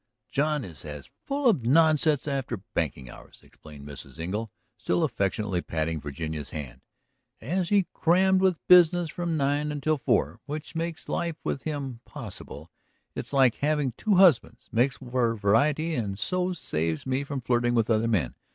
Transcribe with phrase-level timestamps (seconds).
[0.31, 4.17] "John is as full of nonsense after banking hours," explained Mrs.
[4.17, 6.81] Engle, still affectionately patting Virginia's hand,
[7.39, 10.39] "as he is crammed with business from nine until four.
[10.47, 12.71] Which makes life with him possible;
[13.13, 17.87] it's like having two husbands, makes for variety and so saves me from flirting with
[17.91, 18.33] other men.